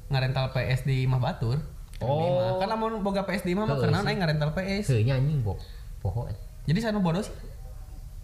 Ngarental 0.06 0.54
PS 0.54 0.86
di 0.86 1.02
Imah 1.02 1.18
Batur. 1.18 1.58
Oh. 1.98 2.62
Kan 2.62 2.70
lamun 2.70 3.02
boga 3.02 3.26
PS 3.26 3.42
di 3.42 3.56
Imah 3.56 3.66
mah 3.66 3.80
karena 3.80 4.04
aing 4.04 4.20
ngarental 4.22 4.54
PS. 4.54 4.94
Heuh 4.94 5.02
nya 5.02 5.18
anjing 5.18 5.42
bo. 5.42 5.58
Poho. 5.98 6.30
Jadi 6.66 6.78
sana 6.78 7.02
bodoh 7.02 7.22
sih. 7.22 7.34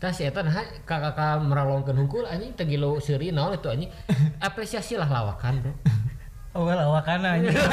Tah 0.03 0.11
si 0.11 0.27
eta 0.27 0.43
nah 0.43 0.51
kakak 0.83 1.15
meralongkeun 1.47 1.95
hungkul 1.95 2.27
anjing 2.27 2.51
teu 2.59 2.67
gilu 2.67 2.99
seuri 2.99 3.31
naon 3.31 3.55
itu 3.55 3.71
anjing. 3.71 3.91
Apresiasi 4.47 4.99
lah 4.99 5.11
lawakan, 5.11 5.63
Bro. 5.63 5.75
Oh 6.53 6.69
lawakan 6.69 7.25
aja. 7.25 7.49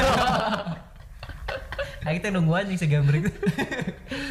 Aing 2.08 2.24
teh 2.24 2.32
nungguan 2.32 2.64
jeung 2.64 2.80
segambring. 2.80 3.28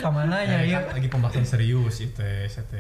Kamana 0.01 0.41
nya 0.41 0.65
Eh, 0.65 0.73
ieu? 0.73 0.73
kan 0.73 0.97
lagi 0.97 1.05
pembahasan 1.05 1.45
serius 1.45 2.01
itu 2.01 2.17
itu 2.17 2.77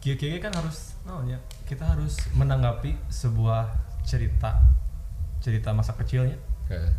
kira-kira 0.00 0.48
kan 0.48 0.52
harus 0.56 0.96
oh 1.04 1.20
ya 1.28 1.36
kita 1.68 1.84
harus 1.84 2.16
menanggapi 2.32 2.96
sebuah 3.12 3.68
cerita 4.02 4.60
cerita 5.38 5.70
masa 5.70 5.92
kecilnya 5.94 6.36
Heeh. 6.66 6.92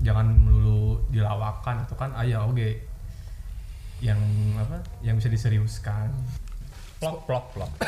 jangan 0.00 0.26
melulu 0.28 0.98
dilawakan 1.08 1.82
itu 1.82 1.94
kan 1.94 2.10
ayah 2.18 2.42
oke 2.42 2.68
yang 4.00 4.18
apa 4.56 4.82
yang 5.00 5.14
bisa 5.14 5.28
diseriuskan 5.28 6.10
Plok 6.94 7.26
plok 7.26 7.44
plok. 7.52 7.70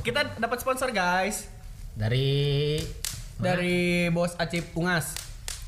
Kita 0.00 0.36
dapat 0.36 0.58
sponsor 0.58 0.90
guys 0.90 1.46
Dari 1.92 2.80
dari 3.36 3.78
Bos 4.08 4.36
Acip 4.36 4.72
Ungas 4.74 5.16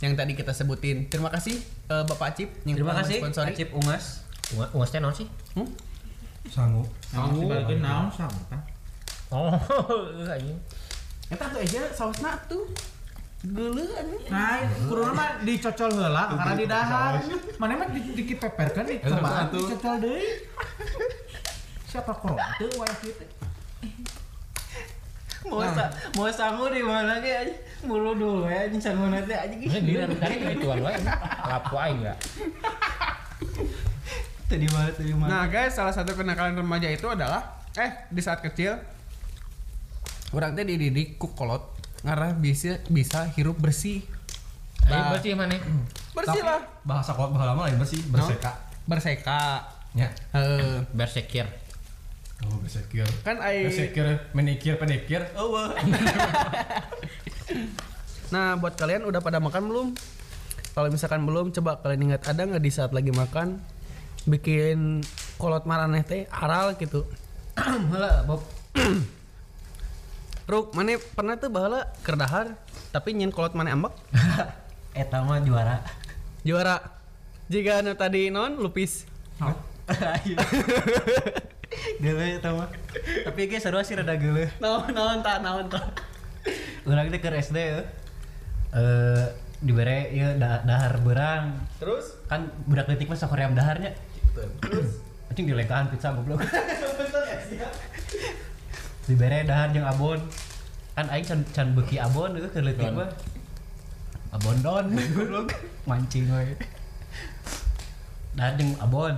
yang 0.01 0.13
tadi 0.13 0.35
kita 0.35 0.51
sebutin. 0.51 1.07
Terima 1.07 1.31
kasih 1.31 1.57
eh, 1.87 2.05
Bapak 2.05 2.35
Acip 2.35 2.51
yang 2.65 2.75
Terima 2.75 2.97
kasih 2.97 3.23
mensponsori. 3.23 3.55
Acip 3.55 3.69
Ungas. 3.73 4.05
Unga- 4.51 4.71
Ungas 4.73 4.91
teh 4.91 4.99
naon 4.99 5.15
sih? 5.15 5.29
Hmm? 5.55 5.69
sanggup 6.43 6.91
dibalikin 7.33 7.79
naon 7.81 8.11
sama 8.11 8.35
tah? 8.51 8.59
Oh, 9.33 9.57
anjing. 10.37 10.59
Eta 11.33 11.45
tuh 11.49 11.61
aja 11.61 11.81
sausna 11.91 12.37
tuh. 12.45 12.69
Geuleuh 13.43 13.89
anjing. 13.97 14.23
Nah, 14.29 14.61
kuruna 14.85 15.13
mah 15.13 15.29
dicocol 15.41 15.91
heula 15.91 16.23
karena 16.31 16.55
di 16.55 16.67
dahar. 16.69 17.13
Mana 17.57 17.73
mah 17.75 17.89
di- 17.89 18.13
dikit 18.13 18.39
peperkeun 18.39 18.85
di 18.87 19.01
terbang 19.01 19.49
dicocol 19.49 19.95
deui. 19.99 20.29
Siapa 21.89 22.13
corona 22.13 22.53
teu 22.57 22.69
wayah 22.77 22.97
kieu 23.01 23.13
teh? 23.17 23.29
Mau 25.43 25.59
sa 25.67 25.91
mau 26.15 26.31
sangu 26.31 26.71
di 26.71 26.81
mana 26.81 27.19
ge 27.19 27.33
anjing. 27.35 27.59
Mulu 27.83 28.15
dulu 28.15 28.47
ya 28.47 28.69
anjing 28.69 28.79
sangu 28.79 29.09
nanti 29.09 29.33
anjing. 29.33 29.59
Ini 29.59 29.79
dia 29.81 30.05
tadi 30.07 30.37
itu 30.55 30.67
anu 30.69 30.87
wae. 30.87 31.01
Lapu 31.43 31.75
aing 31.75 31.99
enggak. 31.99 32.19
Tadi 34.47 34.67
mana 34.69 34.89
tadi 34.93 35.13
mana? 35.13 35.29
Nah 35.29 35.45
guys, 35.49 35.73
salah 35.73 35.91
satu 35.91 36.13
kenakalan 36.13 36.55
remaja 36.55 36.87
itu 36.87 37.09
adalah 37.09 37.59
eh 37.75 37.91
di 38.07 38.21
saat 38.21 38.39
kecil 38.39 38.77
orang 40.33 40.57
teh 40.57 40.65
dididik 40.65 41.17
ku 41.17 41.33
kolot 41.33 41.63
ngarah 42.03 42.35
bisa 42.35 42.83
bisa 42.91 43.29
hirup 43.37 43.57
bersih. 43.57 44.03
Ayo 44.91 45.15
bersih 45.15 45.33
mana? 45.39 45.55
Bersih 46.13 46.43
lah. 46.43 46.61
bahasa 46.83 47.15
kuat 47.15 47.31
bahasa 47.31 47.55
lama 47.55 47.71
lain 47.71 47.79
bersih 47.79 48.03
berseka 48.11 48.53
Berseka. 48.85 49.43
ya 49.95 50.09
Heeh. 50.35 50.83
Bersekir. 50.99 51.47
oh 52.43 52.59
bersekir 52.59 53.07
kan 53.23 53.39
ai 53.39 53.63
bersekir 53.71 54.03
menikir 54.35 54.75
pedikir 54.75 55.23
oh 55.39 55.55
wah. 55.55 55.71
Nah, 58.33 58.57
buat 58.57 58.73
kalian 58.81 59.05
udah 59.05 59.21
pada 59.21 59.45
makan 59.45 59.69
belum? 59.69 59.89
Kalau 60.73 60.89
misalkan 60.89 61.29
belum, 61.29 61.53
coba 61.53 61.85
kalian 61.85 62.09
ingat 62.09 62.25
ada 62.33 62.49
nggak 62.49 62.65
di 62.65 62.73
saat 62.73 62.97
lagi 62.97 63.13
makan 63.13 63.61
bikin 64.25 65.05
kolot 65.37 65.69
maraneh 65.69 66.01
teh 66.01 66.25
aral 66.33 66.73
gitu. 66.81 67.05
Heula 67.93 68.25
Bob. 68.25 68.41
Ruk, 70.43 70.75
mana 70.75 70.99
pernah 70.99 71.39
tuh 71.39 71.51
bahala 71.55 71.87
kerdahar 72.03 72.59
tapi 72.91 73.15
nyen 73.15 73.31
kolot 73.31 73.55
mana 73.55 73.73
ambek? 73.73 73.95
Eta 75.03 75.23
mah 75.23 75.41
juara. 75.41 75.81
Juara. 76.43 76.83
Jika 77.47 77.81
nu 77.81 77.95
tadi 77.95 78.29
non 78.29 78.59
lupis. 78.59 79.07
Ayo. 79.39 80.37
Geuleuh 82.03 82.37
eta 82.37 82.53
mah. 82.53 82.69
Tapi 83.25 83.49
ge 83.49 83.57
sarua 83.57 83.81
sih 83.81 83.97
rada 83.97 84.13
geuleuh. 84.19 84.51
Naon 84.61 84.93
naon 84.93 85.25
tak 85.25 85.41
naon 85.41 85.73
tak. 85.73 86.05
Urang 86.85 87.09
teh 87.09 87.21
keur 87.23 87.33
SD 87.33 87.57
ya. 87.57 87.81
Eh 88.77 89.25
dibere 89.63 90.11
ieu 90.13 90.37
da- 90.37 90.61
dahar 90.67 91.01
berang. 91.01 91.65
Terus? 91.81 92.19
Kan 92.29 92.53
budak 92.69 92.93
leutik 92.93 93.09
mah 93.09 93.17
sok 93.17 93.33
hoream 93.33 93.57
daharnya. 93.57 93.97
Terus 94.37 95.01
anjing 95.33 95.49
dilengkahan 95.49 95.89
pizza 95.89 96.13
goblok. 96.13 96.45
dibere 99.09 99.45
dahar 99.47 99.71
jeung 99.75 99.87
abon. 99.87 100.21
Kan 100.93 101.07
aing 101.09 101.25
can 101.25 101.41
can 101.55 101.69
beuki 101.73 101.97
abon 101.97 102.37
eueuh 102.37 102.51
keur 102.53 102.65
leutik 102.67 102.91
mah. 102.93 103.09
Abon 104.33 104.57
don. 104.61 104.85
Mancing 105.89 106.29
we. 106.29 106.57
Dahar 108.37 108.55
jeung 108.61 108.73
abon. 108.79 109.17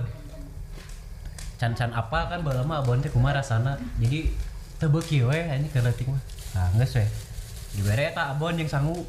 Can-can 1.55 1.95
apa 1.95 2.27
kan 2.27 2.43
baheula 2.43 2.67
mah 2.67 2.83
abon 2.83 2.99
teh 2.99 3.11
kumaha 3.11 3.39
rasana. 3.39 3.79
Jadi 3.99 4.31
we 5.25 5.37
anjing 5.51 5.71
keur 5.71 5.83
leutik 5.87 6.07
mah. 6.07 6.21
Nah, 6.55 6.67
geus 6.79 6.99
we. 6.99 7.05
Dibere 7.75 8.11
eta 8.11 8.31
abon 8.35 8.55
jeung 8.55 8.71
sangu. 8.71 9.03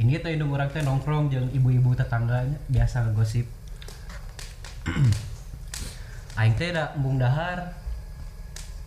ini 0.00 0.16
tuh 0.16 0.32
indung 0.32 0.52
orang 0.56 0.72
teh 0.72 0.80
nongkrong 0.80 1.28
jeung 1.28 1.48
ibu-ibu 1.52 1.92
tetangganya 1.92 2.56
biasa 2.72 3.04
ngegosip 3.04 3.44
aing 6.40 6.54
teh 6.56 6.72
da 6.72 6.96
embung 6.96 7.20
dahar 7.20 7.76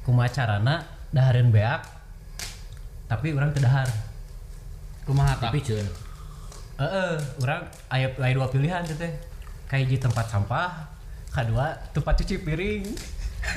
kumaha 0.01 0.29
carana 0.33 0.81
dahareun 1.15 1.55
beak 1.55 1.87
tapi 3.07 3.31
orang 3.31 3.55
teu 3.55 3.63
dahar 3.63 3.87
Kumaha 5.07 5.39
tah? 5.39 5.47
tapi 5.47 5.63
cun 5.63 5.87
Heeh, 6.75 7.15
orang 7.39 7.63
aya 7.87 8.11
aya 8.19 8.33
dua 8.35 8.51
pilihan 8.51 8.83
teh. 8.83 9.07
Kayak 9.71 9.85
di 9.87 9.97
tempat 9.97 10.27
sampah, 10.27 10.91
kedua 11.31 11.71
tempat 11.95 12.19
cuci 12.19 12.43
piring. 12.43 12.83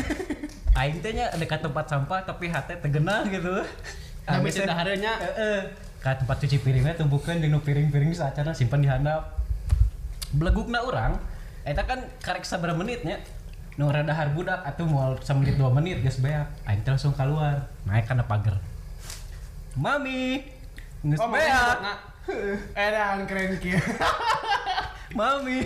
Aing 0.79 1.03
teh 1.03 1.11
nya 1.11 1.27
dekat 1.35 1.67
tempat 1.67 1.91
sampah 1.91 2.23
tapi 2.23 2.47
hate 2.47 2.79
tegenah 2.79 3.27
gitu. 3.27 3.67
Tapi 4.23 4.47
teu 4.55 4.63
dahareunnya. 4.63 5.19
Heeh. 5.19 5.59
Ka 5.99 6.15
tempat 6.15 6.39
cuci 6.47 6.63
piringnya 6.63 6.95
jeung 6.95 7.11
nu 7.51 7.59
piring-piring 7.59 8.15
saacana 8.15 8.55
simpan 8.55 8.87
di 8.87 8.89
handap. 8.89 9.43
Belegukna 10.31 10.87
urang 10.87 11.19
eta 11.67 11.83
kan 11.83 12.07
karek 12.23 12.47
sabaraha 12.47 12.79
menit 12.79 13.03
nya. 13.03 13.19
Nu 13.79 13.95
dahar 13.95 14.35
budak 14.35 14.59
atuh 14.67 14.83
moal 14.91 15.15
samenit 15.23 15.55
dua 15.55 15.71
menit 15.71 16.03
geus 16.03 16.19
beak. 16.19 16.51
Aing 16.67 16.83
teh 16.83 16.91
langsung 16.91 17.15
keluar, 17.15 17.63
naik 17.87 18.11
kana 18.11 18.27
pagar. 18.27 18.59
Mami, 19.79 20.43
geus 21.07 21.23
Oh, 21.23 21.31
beak. 21.31 21.79
Eh, 22.75 22.89
dah 22.95 23.23
keren 23.23 23.55
kieu. 23.63 23.79
Mami 25.19 25.63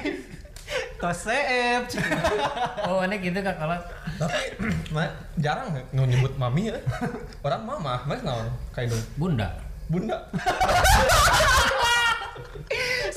Tos 1.03 1.27
oh 2.87 3.03
aneh 3.03 3.19
gitu 3.19 3.35
kak 3.43 3.59
kalau 3.59 3.75
tapi 4.17 4.55
ma, 4.95 5.03
jarang 5.35 5.75
nggak 5.75 6.07
nyebut 6.07 6.33
mami 6.39 6.71
ya 6.71 6.79
orang 7.43 7.67
mama 7.67 7.99
mana 8.07 8.23
naon 8.23 8.47
kayak 8.71 8.95
dong 8.95 9.03
bunda 9.19 9.51
bunda 9.91 10.15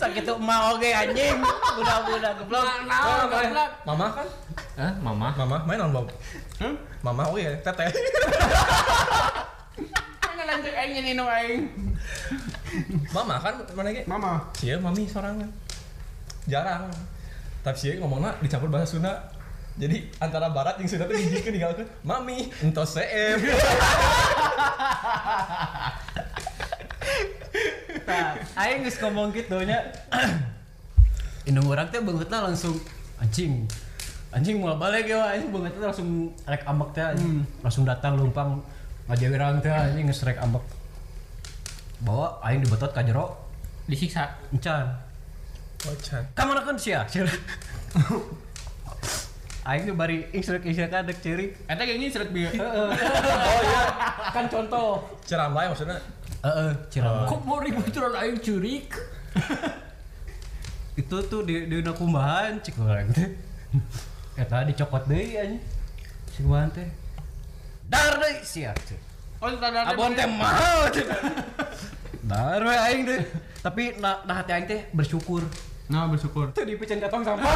Sakit 0.06 0.22
tuh 0.22 0.38
emak 0.38 0.78
oge 0.78 0.94
anjing. 0.94 1.42
Budak-budak 1.82 2.38
geblok 2.38 2.62
mama, 2.86 3.26
mama 3.90 4.06
kan? 4.14 4.28
Eh 4.78 4.92
mama? 5.02 5.34
Mama 5.34 5.58
main 5.66 5.82
naon 5.82 5.98
bau 5.98 6.06
Hmm? 6.62 6.78
mama 7.02 7.26
oke 7.26 7.42
ya 7.42 7.52
teteh. 7.66 7.90
Mana 10.24 10.44
lanjut 10.46 10.74
aing 10.78 11.18
aing. 11.18 11.64
mama 13.10 13.42
kan 13.42 13.58
mana 13.74 13.90
ge? 13.90 14.06
Mama. 14.06 14.46
Sia 14.54 14.78
mami 14.78 15.10
sorangan 15.10 15.50
jarang. 16.46 16.86
Tapi 17.66 17.78
sih 17.82 17.98
ngomongnya 17.98 18.38
dicampur 18.46 18.70
bahasa 18.70 18.94
Sunda. 18.94 19.34
Jadi 19.76 20.06
antara 20.22 20.54
barat 20.54 20.78
yang 20.78 20.86
Sunda 20.86 21.10
tuh 21.10 21.18
dijikeun 21.18 21.58
digalkeun 21.58 21.90
mami 22.06 22.54
entos 22.62 22.94
seem 22.94 23.42
Nah, 28.06 28.38
aing 28.62 28.86
geus 28.86 28.98
ngomong 29.02 29.34
gitu 29.34 29.58
nya. 29.66 29.82
Indung 31.50 31.70
urang 31.70 31.90
teh 31.90 32.02
beungeutna 32.02 32.46
langsung 32.46 32.78
anjing. 33.18 33.66
Anjing 34.30 34.62
mau 34.62 34.78
balik 34.78 35.10
ya 35.10 35.34
anjing 35.34 35.50
beungeutna 35.50 35.90
langsung 35.90 36.30
rek 36.46 36.64
ambek 36.66 36.90
teh 36.94 37.06
anjing. 37.06 37.42
Langsung 37.66 37.84
datang 37.86 38.18
lumpang 38.18 38.62
ngajawi 39.10 39.62
teh 39.62 39.74
anjing 39.74 40.06
geus 40.06 40.22
rek 40.22 40.38
ambek. 40.38 40.62
Bawa 42.06 42.38
aing 42.46 42.62
dibetot 42.62 42.94
ka 42.94 43.02
jero 43.02 43.34
disiksa 43.90 44.38
encan. 44.54 44.86
Wacan. 45.86 46.24
Kamana 46.34 46.62
kan 46.66 46.78
sia? 46.78 47.06
Sia. 47.06 47.26
Aing 49.66 49.90
tuh 49.90 49.98
bari 49.98 50.30
isrek-isrek 50.30 50.94
adek 50.94 51.26
ciri. 51.26 51.50
Eta 51.66 51.82
gini 51.90 52.06
seret 52.06 52.30
bieu. 52.30 52.46
oh 52.54 52.90
iya, 53.66 53.82
kan 54.30 54.46
contoh. 54.46 55.02
ceramah 55.26 55.66
maksudnya 55.66 55.98
Heeh, 56.46 56.72
cirama. 56.94 57.26
kok 57.26 57.42
mau 57.42 57.58
ributan 57.58 58.14
aing 58.14 58.38
curik 58.38 58.94
Itu 60.96 61.18
tuh 61.28 61.42
di 61.44 61.68
di 61.68 61.84
kumbahan 61.84 62.64
cik 62.64 62.80
orang 62.80 63.12
teh. 63.12 63.28
Eta 64.42 64.64
dicokot 64.64 65.04
deui 65.12 65.36
anjing. 65.36 65.60
Si 66.32 66.40
kumbahan 66.40 66.72
teh. 66.72 66.88
Dar 67.92 68.16
deui 68.16 68.40
sia. 68.48 68.72
cik. 68.72 68.96
Oh, 69.44 69.52
tanda 69.60 69.84
Abon 69.92 70.16
teh 70.16 70.24
mahal. 70.24 70.88
cik. 70.96 71.04
Dar 72.32 72.64
we 72.64 72.76
aing 72.80 73.04
teh. 73.04 73.22
Tapi 73.60 74.00
nah, 74.00 74.24
nah 74.24 74.40
hati 74.40 74.56
aing 74.56 74.68
teh 74.72 74.88
bersyukur. 74.96 75.44
Nah, 75.92 76.08
bersyukur. 76.08 76.56
Tuh 76.56 76.64
dipecen 76.64 77.04
ka 77.04 77.12
tong 77.12 77.28
sampah. 77.28 77.54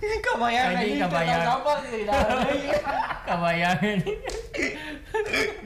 Kabayang 0.00 0.80
tong 0.80 1.12
kabayang. 1.12 1.42
sampah 1.44 1.76
sih 1.84 2.02
dar 2.08 2.24
deui. 2.40 2.72
kebayang 3.26 3.78
ini 3.84 4.12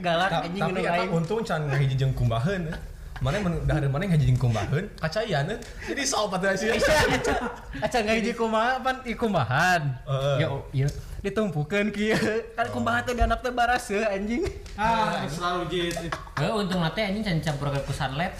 Galak 0.01 0.29
Ta- 0.29 0.43
anjing 0.43 0.61
eta 0.75 0.91
aing. 0.97 1.11
untung 1.13 1.41
can 1.41 1.61
ngahiji 1.69 1.95
jeung 1.95 2.13
kumbaheun 2.13 2.65
eh. 2.67 2.77
mana 3.21 3.37
men 3.37 3.53
dahar 3.69 3.85
mana 3.85 4.09
ngahiji 4.09 4.33
jeung 4.33 4.41
kumbaheun 4.41 4.85
kacayan 4.97 5.45
eh. 5.53 5.57
jadi 5.85 6.01
saobat 6.03 6.41
teh 6.41 6.57
sia 6.57 6.73
Acan 7.81 7.99
nggak 8.01 8.17
hiji 8.17 8.33
kumaha 8.33 8.81
pan 8.81 8.97
i 9.05 9.13
kumbahan. 9.13 9.81
Heeh. 10.09 10.37
Ya 10.41 10.47
iya 10.73 10.87
ditumpukeun 11.21 11.93
kieu. 11.93 12.17
Kan 12.57 12.67
kumaha 12.73 13.05
teh 13.05 13.13
dianap 13.13 13.39
teh 13.39 13.53
barase 13.53 14.01
anjing. 14.03 14.41
Ah, 14.73 15.21
selalu 15.29 15.61
gitu. 15.69 16.09
eh 16.41 16.49
untung 16.49 16.81
nate 16.81 17.01
anjing 17.01 17.21
can 17.21 17.37
campur 17.39 17.69
ke 17.69 17.79
kusan 17.85 18.17
lab 18.17 18.33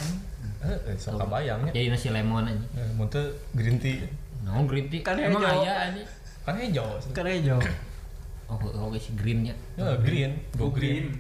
Heeh, 0.62 0.94
sok 0.94 1.18
kabayang 1.18 1.66
nya. 1.66 1.72
jadi 1.74 1.90
nasi 1.90 2.10
lemon 2.10 2.46
anjing 2.46 2.70
Eh, 2.78 2.86
mun 2.94 3.10
green 3.54 3.78
tea 3.82 4.06
nah 4.42 4.62
green 4.62 4.90
tea 4.90 5.02
Kan 5.02 5.18
emang 5.18 5.42
hijau. 5.42 5.62
aya 5.66 5.74
anjing 5.90 6.08
kan 6.42 6.54
hijau. 6.58 6.88
Kan 7.14 7.26
ejo. 7.26 7.58
oh 8.46 8.58
oh 8.78 8.94
si 8.98 9.14
greennya 9.18 9.54
Ya 9.74 9.98
green, 9.98 10.38
go 10.54 10.70
green. 10.70 11.18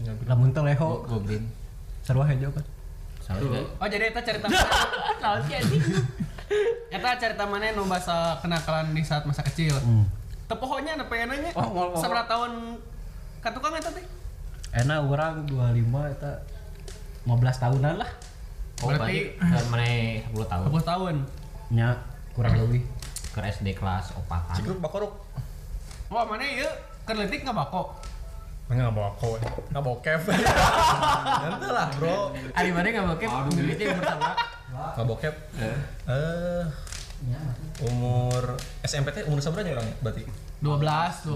Ya. 0.00 0.12
Lamun 0.26 0.50
teh 0.50 0.58
oh 0.58 0.66
leho 0.66 0.88
go 1.02 1.16
green 1.20 1.44
sarua 2.00 2.24
hejo 2.24 2.48
kan. 2.50 2.64
Oh, 3.78 3.86
jadi 3.86 4.10
eta 4.10 4.20
cerita 4.20 4.50
salah 5.16 5.38
sih 5.40 5.54
anjing 5.54 5.78
Eta 6.90 7.14
cerita 7.14 7.46
mana 7.46 7.70
nu 7.70 7.86
bahasa 7.86 8.34
kenakalan 8.38 8.90
di 8.90 9.00
saat 9.00 9.22
masa 9.22 9.40
kecil. 9.40 9.70
Tepohonya 10.44 10.98
ada 10.98 11.06
pengennya. 11.06 11.54
Oh, 11.54 11.62
mau- 11.64 11.94
mau- 11.94 11.96
Seberapa 11.96 12.26
tahun 12.26 12.74
katukang 13.38 13.70
eta 13.72 13.86
teh? 13.88 14.02
Enak 14.72 15.06
urang 15.06 15.46
25 15.46 15.78
eta 16.10 16.42
15 17.22 17.30
tahunan 17.56 17.94
lah. 17.96 18.10
oh 18.80 18.90
Berarti- 18.90 19.38
mana 19.70 19.86
10 20.26 20.34
tahun 20.44 20.64
10 20.66 20.82
tahun. 20.82 21.14
Nya 21.70 21.88
kurang 22.32 22.58
lebih. 22.58 22.82
ke 23.30 23.38
SD 23.40 23.78
kelas 23.78 24.10
opatan 24.16 24.58
Cikruk 24.58 24.82
bakoruk. 24.82 25.14
Wah, 26.10 26.26
mana 26.26 26.42
ieu? 26.42 26.66
Keur 27.06 27.14
leutik 27.14 27.46
nggak 27.46 27.54
Enggak 28.70 28.94
bawa 28.94 29.10
kowe. 29.18 29.38
Enggak 29.42 29.82
bawa 29.82 29.98
kev. 29.98 30.22
Nanti 30.30 31.68
lah, 31.68 31.88
Bro. 31.98 32.16
Ari 32.54 32.70
mana 32.70 32.86
nggak 32.86 33.06
bokep 33.10 33.30
duitnya 33.50 33.86
bertambah 33.98 34.34
Enggak 34.70 35.04
bawa 35.10 35.18
kev. 35.18 35.34
Eh 36.06 36.64
umur 37.84 38.56
SMP 38.80 39.12
teh 39.12 39.28
umur 39.28 39.44
seberapa 39.44 39.76
orang 39.76 39.88
berarti? 40.00 40.24
12, 40.64 40.72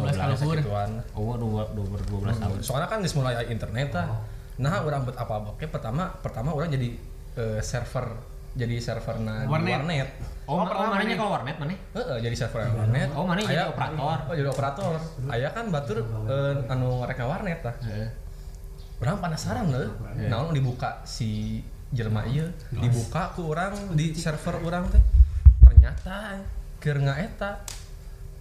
12 0.00 0.16
kalau 0.16 0.36
kur. 0.36 0.56
Segituan. 0.56 0.90
oh 1.16 1.36
dua 1.36 1.62
dua 1.72 1.96
dua 2.00 2.18
belas 2.24 2.36
tahun 2.40 2.60
Soalnya 2.60 2.88
kan 2.88 3.04
geus 3.04 3.16
mulai 3.16 3.36
internet 3.48 3.92
tah. 3.92 4.08
Nah, 4.54 4.86
orang 4.86 5.02
buat 5.02 5.18
apa 5.18 5.42
bokep 5.42 5.68
pertama 5.74 6.08
pertama 6.22 6.54
orang 6.54 6.70
jadi 6.70 6.94
eh, 7.36 7.60
server 7.60 8.33
jadi 8.54 8.76
serverna 8.78 9.50
Warnet. 9.50 9.82
warnet. 9.82 10.08
oh, 10.46 10.62
oh, 10.62 10.66
pernah 10.66 10.94
mana? 10.94 11.14
kalau 11.18 11.32
warnet 11.34 11.56
mana 11.58 11.74
Heeh, 11.74 12.16
jadi 12.22 12.36
server 12.38 12.62
warnet. 12.70 13.10
Oh, 13.18 13.26
mana 13.26 13.42
jadi 13.42 13.66
operator? 13.66 14.18
Oh, 14.30 14.34
jadi 14.34 14.48
operator. 14.48 14.94
Aya 15.26 15.48
kan 15.50 15.74
batur 15.74 15.98
eh, 16.30 16.70
anu 16.70 17.02
mereka 17.02 17.26
warnet 17.26 17.66
tah. 17.66 17.74
Orang 19.02 19.18
penasaran 19.18 19.74
loh. 19.74 19.90
Naon 20.30 20.54
dibuka 20.54 21.02
si 21.02 21.58
jelema 21.90 22.22
ieu, 22.26 22.46
dibuka 22.70 23.34
ku 23.34 23.50
orang 23.50 23.74
di 23.98 24.14
server 24.14 24.62
orang 24.62 24.86
teh. 24.86 25.02
Ternyata 25.66 26.38
keur 26.78 27.02
ngaeta. 27.02 27.66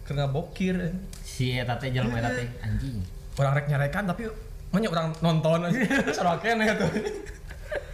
Keur 0.06 0.16
ngabokir. 0.22 0.78
si 1.26 1.58
eta 1.58 1.82
teh 1.82 1.90
jelema 1.90 2.22
eta 2.22 2.38
teh 2.38 2.48
anjing 2.62 3.02
Orang 3.34 3.58
rek 3.58 3.66
nyarekan 3.66 4.06
tapi 4.06 4.30
banyak 4.70 4.94
orang 4.94 5.10
nonton 5.26 5.64
aja. 5.74 5.82
Sarua 6.14 6.38
keneh 6.38 6.70
tuh. 6.78 6.92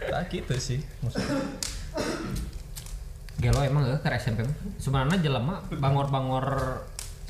Tak 0.00 0.26
gitu 0.26 0.56
sih 0.58 0.80
maksudnya. 1.04 1.38
Gelo 3.40 3.60
emang 3.64 3.88
eh 3.88 4.00
ke 4.00 4.08
SMP 4.20 4.44
sebenarnya 4.76 5.16
jelema 5.24 5.64
bangor-bangor 5.72 6.46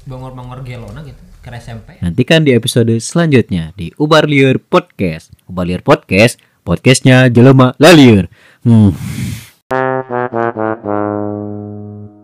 bangor-bangor 0.04 0.66
gelona 0.66 1.06
gitu 1.06 1.22
ke 1.40 1.48
SMP 1.56 2.02
Nantikan 2.02 2.42
di 2.42 2.52
episode 2.52 2.92
selanjutnya 3.00 3.72
di 3.78 3.94
Ubar 3.96 4.28
Liur 4.28 4.60
Podcast. 4.60 5.32
Ubar 5.48 5.64
Liur 5.70 5.80
Podcast, 5.80 6.36
podcastnya 6.66 7.32
Jelema 7.32 7.72
Laliur. 7.80 8.28
Hmm. 8.60 8.92